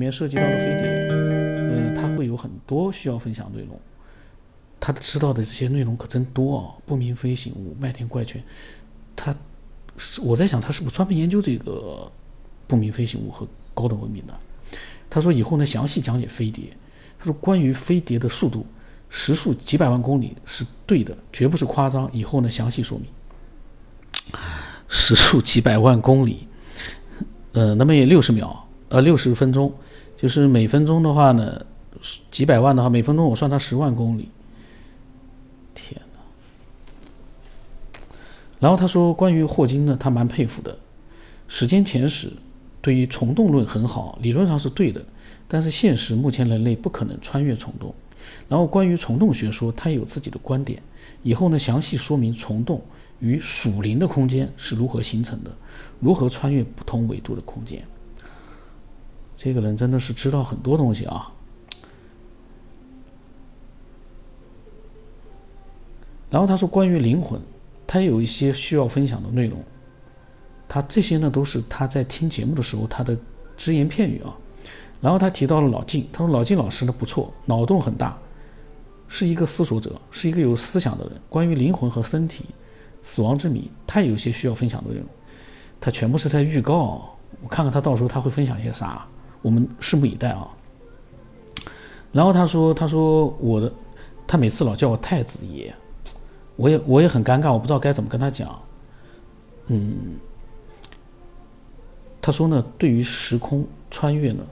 [0.00, 3.78] 里面涉及到的飞碟，呃，它会有很多需要分享内容。
[4.80, 6.72] 他知道的这些内容可真多啊！
[6.86, 8.42] 不明飞行物、麦田怪圈，
[9.14, 9.36] 他
[9.98, 12.10] 是我在想，他是不是专门研究这个
[12.66, 14.32] 不明飞行物和高等文明的？
[15.10, 16.64] 他说以后呢，详细讲解飞碟。
[17.18, 18.64] 他说关于飞碟的速度，
[19.10, 22.10] 时速几百万公里是对的，绝不是夸张。
[22.10, 23.06] 以后呢，详细说明。
[24.88, 26.48] 时速几百万公里，
[27.52, 29.70] 呃，那么也六十秒，呃，六十分钟，
[30.20, 31.64] 就是每分钟的话呢，
[32.30, 34.28] 几百万的话，每分钟我算它十万公里。
[35.74, 36.20] 天哪！
[38.58, 40.78] 然后他说，关于霍金呢，他蛮佩服的。
[41.48, 42.30] 时间前史
[42.82, 45.02] 对于虫洞论很好，理论上是对的，
[45.48, 47.94] 但是现实目前人类不可能穿越虫洞。
[48.46, 50.82] 然后关于虫洞学说，他有自己的观点。
[51.22, 52.82] 以后呢，详细说明虫洞
[53.20, 55.50] 与属灵的空间是如何形成的，
[55.98, 57.82] 如何穿越不同纬度的空间。
[59.42, 61.32] 这个人真的是知道很多东西啊。
[66.28, 67.40] 然后他说，关于灵魂，
[67.86, 69.58] 他有一些需要分享的内容。
[70.68, 73.16] 他这些呢，都是他在听节目的时候他的
[73.56, 74.36] 只言片语啊。
[75.00, 78.18] 然后他提到了老晋，他说老晋老师呢不错，脑洞很大，
[79.08, 81.14] 是一个思索者，是一个有思想的人。
[81.30, 82.44] 关于灵魂和身体、
[83.02, 85.08] 死亡之谜，他也有一些需要分享的内容。
[85.80, 89.06] 他全部是在预告，我看看他到时候他会分享些啥，
[89.42, 90.48] 我们拭目以待啊。
[92.12, 93.72] 然后他说，他说我的，
[94.26, 95.74] 他每次老叫我太子爷。
[96.56, 98.60] 我也我也很尴尬，我不知道该怎么跟他讲。
[99.68, 100.18] 嗯，
[102.20, 104.44] 他说呢，对于时空穿越呢，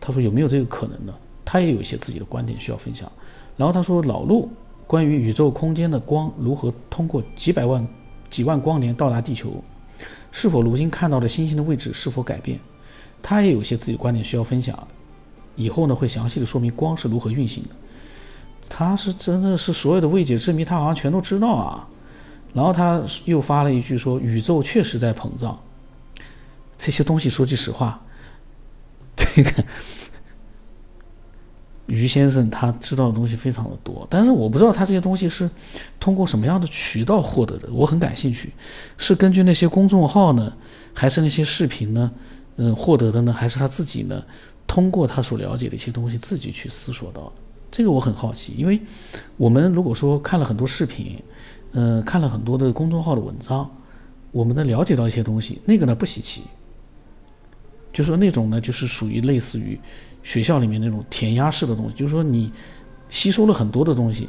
[0.00, 1.12] 他说有没有这个可能呢？
[1.44, 3.10] 他也有一些自己的观点需要分享。
[3.56, 4.48] 然后他说，老陆
[4.86, 7.84] 关于宇宙空间的光如何通过几百万、
[8.30, 9.52] 几万光年到达地球，
[10.30, 12.60] 是否如今看到的星星的位置是否改变，
[13.22, 14.88] 他也有一些自己观点需要分享。
[15.54, 17.70] 以后呢，会详细的说明光是如何运行的。
[18.68, 21.86] 他是真的是所有的未解之谜，他好像全都知道啊。
[22.54, 25.58] 然后他又发了一句说：“宇宙确实在膨胀。”
[26.76, 28.02] 这些东西说句实话，
[29.14, 29.64] 这个
[31.86, 35.48] 于先生他知道的东西非常的多，但是我不知道他这些东西是
[36.00, 38.52] 通过什么样的渠道获得的，我很感兴趣。
[38.96, 40.52] 是根据那些公众号呢，
[40.94, 42.10] 还是那些视频呢？
[42.56, 44.22] 嗯，获得的呢，还是他自己呢？
[44.66, 47.32] 通过他所了解的一些东西，自己去思索到。
[47.70, 48.80] 这个我很好奇，因为
[49.36, 51.18] 我们如果说看了很多视频，
[51.72, 53.68] 呃，看了很多的公众号的文章，
[54.30, 56.42] 我们能了解到一些东西，那个呢不稀奇。
[57.92, 59.78] 就说那种呢，就是属于类似于
[60.22, 62.50] 学校里面那种填鸭式的东西，就是说你
[63.10, 64.28] 吸收了很多的东西，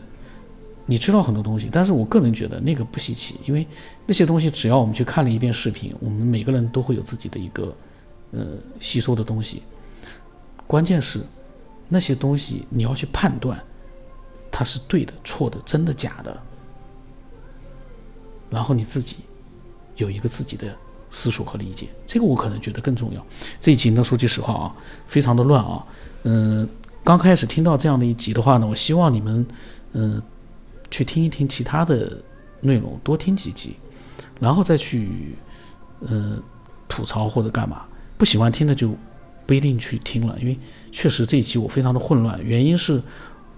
[0.85, 3.66] 你知道很多东西，但是我个人觉得那个不稀奇，因为
[4.05, 7.73] 那些东西只要我们去看了一遍视频，我们每个人都会有自己的一个
[8.34, 9.64] 呃吸收的东西，
[10.68, 11.22] 关键是。
[11.90, 13.62] 那些东西你要去判断，
[14.50, 16.36] 它是对的、错的、真的、假的，
[18.50, 19.18] 然后你自己
[19.98, 20.76] 有一个自己的
[21.12, 23.24] 思索和理解，这个我可能觉得更重要。
[23.62, 24.76] 这一集呢，说句实话啊，
[25.08, 25.86] 非常的乱啊。
[26.24, 26.68] 嗯，
[27.04, 29.46] 刚开始听到这样的一集的话呢，我希望你们
[29.92, 30.20] 嗯
[30.90, 32.18] 去听一听其他的
[32.62, 33.76] 内容，多听几集，
[34.40, 35.36] 然后再去
[36.00, 36.42] 嗯
[36.88, 37.86] 吐槽或者干嘛。
[38.23, 38.95] 不喜欢听的就。
[39.45, 40.57] 不一定去听了，因为
[40.89, 42.41] 确实这一期我非常的混乱。
[42.41, 43.01] 原因是，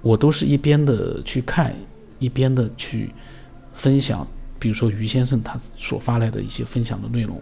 [0.02, 1.76] 我都是一边的去看，
[2.18, 3.14] 一边的去
[3.76, 4.28] 分享。
[4.58, 7.40] 比如说于先生他所发来的一些分享的内容，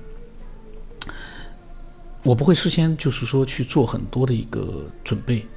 [2.21, 5.47] 我不会事先就是说去做很多的一个准备。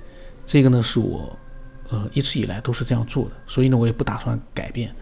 [0.46, 1.36] 这个呢是我
[1.88, 4.94] 呃一直以来都是这样做的，所以呢我也不打算改变，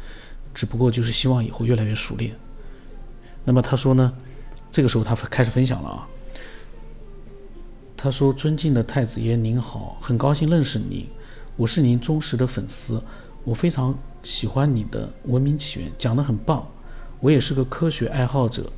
[0.54, 2.34] 只不过就是希望以后越来越熟练。
[3.44, 4.10] 那么他说呢，
[4.72, 6.08] 这个时候他开始分享了啊。
[8.04, 11.06] 他说：“尊敬的太子爷，您好，很高兴认识您，
[11.56, 13.03] 我是您忠实的粉丝，
[13.44, 16.69] 我非常喜欢你的《文明起源》，讲得很棒。
[17.20, 18.70] 我也是个科学爱好者，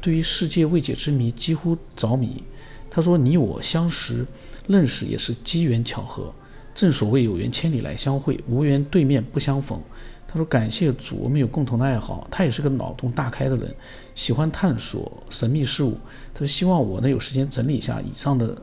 [0.00, 2.42] 对于世界未解之谜几乎着迷。”
[2.90, 4.26] 他说：“你我相识、
[4.66, 6.34] 认识也是机缘巧合，
[6.74, 9.80] 正所谓有缘千里来相会，无缘对面不相逢。”
[10.26, 12.26] 他说：“感谢主，我们有共同的爱好。
[12.32, 13.72] 他也是个脑洞大开的人，
[14.16, 15.96] 喜欢探索神秘事物。
[16.34, 18.60] 他说希望我能有时间整理一下以上的。”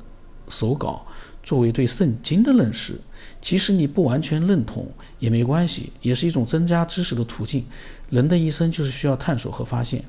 [0.50, 1.06] 手稿
[1.42, 3.00] 作为对圣经的认识，
[3.42, 4.86] 其实你不完全认同
[5.20, 7.66] 也没关系，也是一种增加知识的途径。
[8.10, 10.04] 人的一生就是需要探索和发现。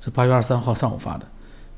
[0.00, 1.26] 这八月二十三号上午发的，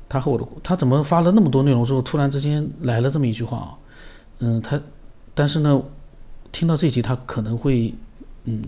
[0.07, 3.77] 他和我的他怎么发了那么多内容之后，突然之间来了这么一句话啊？
[4.39, 4.79] 嗯，他，
[5.33, 5.81] 但是呢，
[6.51, 7.93] 听到这集他可能会，
[8.45, 8.61] 嗯，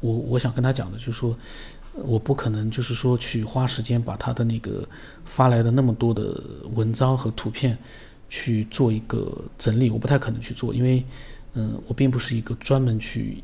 [0.00, 1.36] 我我想跟他讲的就是说。
[1.94, 4.88] 我不可能就是说去花时间把他的那个
[5.24, 6.40] 发来的那么多的
[6.74, 7.76] 文章和图片
[8.28, 11.04] 去做一个整理，我不太可能去做，因为，
[11.54, 13.42] 嗯，我并不是一个专门去，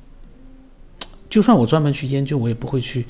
[1.28, 3.04] 就算我专门去研究，我也不会去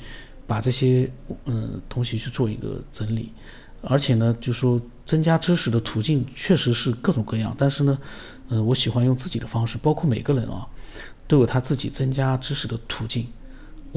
[0.47, 1.09] 把这些
[1.45, 3.31] 嗯东西去做一个整理。
[3.83, 7.97] 而且呢，就说增加知识的途径确实是各种各样，但是呢，
[8.49, 10.67] 嗯，我喜欢用自己的方式，包括每个人啊，
[11.27, 13.27] 都有他自己增加知识的途径。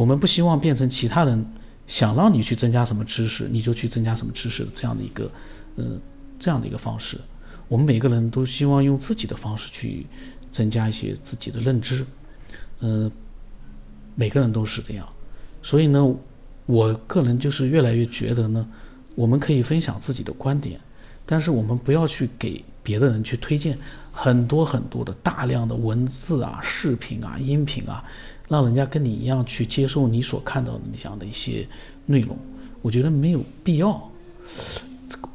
[0.01, 1.45] 我们不希望变成其他人
[1.87, 5.31] 想让你去增加什么知识，你就去增加什么知识的这样的一个，
[5.77, 6.01] 嗯，
[6.39, 7.19] 这样的一个方式。
[7.69, 10.07] 我们每个人都希望用自己的方式去
[10.51, 12.07] 增加一些自己的认知，
[12.79, 13.13] 嗯，
[14.15, 15.07] 每个人都是这样，
[15.61, 16.17] 所以呢，
[16.65, 18.67] 我个人就是越来越觉得呢，
[19.15, 20.81] 我们可以分享自己的观点，
[21.31, 23.79] 但是我们不要去给别的人去推荐
[24.11, 28.03] 很多很多的大量的文字啊、视频啊、音频啊，
[28.49, 31.65] 让人家跟你一样去接受你所看到的那样的一些
[32.05, 32.37] 内容，
[32.83, 34.11] 我觉得没有必要。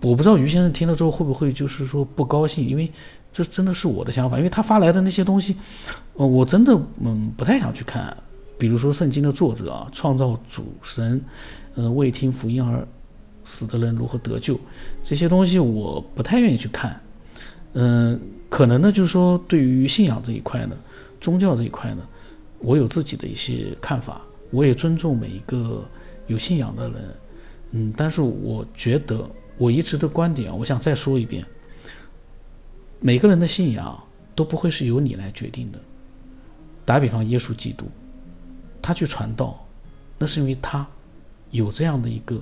[0.02, 2.92] 我不知道于先生听了之后会不会就是说不高兴，因为
[3.32, 5.56] 这真的是我的想法，因为他发来的那些东西，
[6.16, 8.16] 呃，我真的嗯不太想去看。
[8.58, 11.22] 比如说圣经的作者啊，创造主神，
[11.76, 12.86] 呃，未听福音而
[13.46, 14.60] 死的人如何得救，
[15.02, 17.00] 这些东西我不太愿意去看。
[17.72, 18.20] 嗯，
[18.50, 20.76] 可能呢就是说对于信仰这一块呢，
[21.22, 22.06] 宗教这一块呢，
[22.60, 24.20] 我有自己的一些看法，
[24.52, 25.88] 我也尊重每一个
[26.28, 27.16] 有信仰的人。
[27.72, 29.26] 嗯，但是我觉得。
[29.58, 31.42] 我一直的观点，我想再说一遍：
[33.00, 33.98] 每个人的信仰
[34.36, 35.80] 都不会是由你来决定的。
[36.84, 37.86] 打比方，耶稣基督，
[38.82, 39.66] 他去传道，
[40.18, 40.86] 那是因为他
[41.52, 42.38] 有这样的一个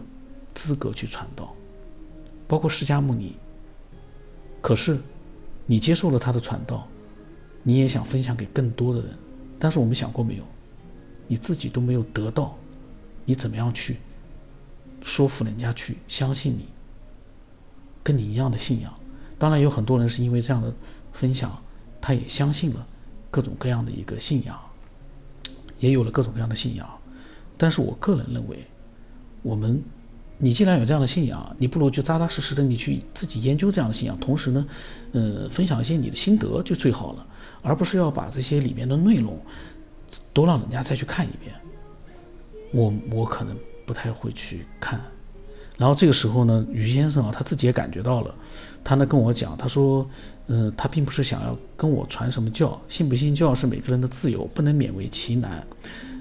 [0.54, 1.54] 资格去传道。
[2.48, 3.36] 包括释迦牟尼，
[4.62, 5.00] 可是
[5.66, 6.88] 你接受了他的传道，
[7.64, 9.18] 你也想分享给更多的人，
[9.58, 10.44] 但是我们想过没有？
[11.28, 12.56] 你自己都没有得到，
[13.26, 13.98] 你怎么样去
[15.02, 16.68] 说服人家去相信你？
[18.04, 18.94] 跟你一样的信仰，
[19.40, 20.72] 当然有很多人是因为这样的
[21.14, 21.58] 分享，
[22.02, 22.86] 他也相信了
[23.32, 24.60] 各种各样的一个信仰，
[25.80, 26.88] 也有了各种各样的信仰。
[27.58, 28.68] 但是我个人认为，
[29.42, 29.82] 我们，
[30.38, 34.66] 你既然有这样的信仰，你不如就扎扎实实的你去自己研究这样的信仰，同时呢，
[35.14, 37.26] 呃，分享一些你的心得就最好了，
[37.62, 39.40] 而不是要把这些里面的内容
[40.34, 41.56] 都让人家再去看一遍。
[42.74, 45.00] 我我可能不太会去看。
[45.78, 48.34] 然后这个时候呢，于先生啊，他自己也感觉到了，
[48.84, 50.08] 他呢跟我讲，他说，
[50.48, 55.66] 嗯，他并不是想要跟我传什么教，信不信教是每个人的自由，不能勉为其难。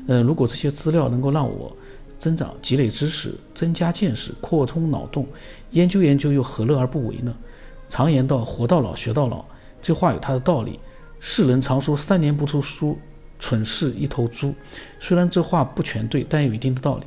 [0.08, 1.76] 呃，如果这些资料能够让我
[2.22, 5.26] 增长、积累知识、增加见识、扩充脑洞，
[5.72, 7.34] 研究研究又何乐而不为呢？
[7.88, 9.44] 常言道，活到老学到老，
[9.82, 10.78] 这话有它的道理。
[11.18, 12.96] 世人常说三年不读书，
[13.40, 14.54] 蠢事一头猪。
[15.00, 17.06] 虽然这话不全对，但有一定的道理。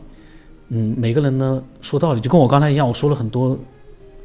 [0.67, 3.57] 嗯，每个人呢说道理，就跟我刚才一样，我说了很多，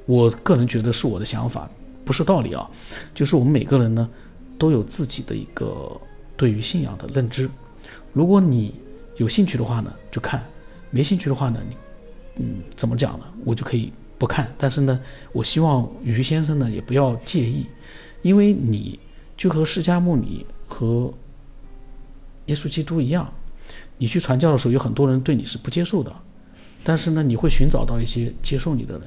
[0.06, 1.70] 我个人觉得是我的想法，
[2.04, 2.68] 不是道理啊。
[3.14, 4.10] 就是我们每个人呢
[4.58, 5.88] 都有自己的一个
[6.36, 7.48] 对于信仰的认知。
[8.12, 8.74] 如果你
[9.18, 10.40] 有兴趣的话呢，就看；
[10.90, 11.76] 没兴趣的话呢，你
[12.36, 13.24] 嗯怎么讲呢？
[13.44, 14.52] 我就可以不看。
[14.58, 15.00] 但是呢，
[15.32, 17.66] 我希望于先生呢也不要介意，
[18.22, 18.98] 因为你
[19.36, 21.12] 就和释迦牟尼和
[22.46, 23.32] 耶稣基督一样，
[23.98, 26.14] 你去传教的时候，有很多人对你是不接受的。
[26.82, 29.06] 但是呢，你会寻找到一些接受你的人，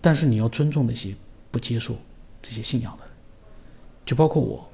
[0.00, 1.14] 但是你要尊重那些
[1.50, 1.96] 不接受
[2.42, 3.12] 这些信仰的人，
[4.04, 4.68] 就包括我，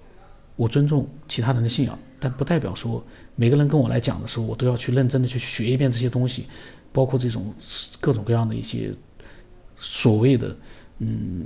[0.56, 6.46] 我尊重其他人的信仰，但不代表说每个人跟我来讲的时候，我都要去认真的去学一遍这些东西，
[6.92, 7.52] 包括这种
[8.00, 8.94] 各种各样的一些
[9.76, 10.56] 所谓的
[10.98, 11.44] 嗯，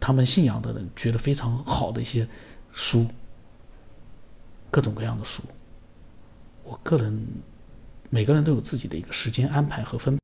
[0.00, 2.26] 他们信仰的人觉得非常好的一些
[2.72, 3.06] 书，
[4.70, 5.44] 各种各样的书，
[6.64, 7.24] 我个人。
[8.12, 10.18] 每个人都有自己的一个时间安排和分。